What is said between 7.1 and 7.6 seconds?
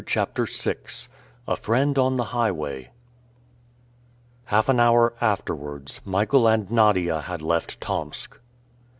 had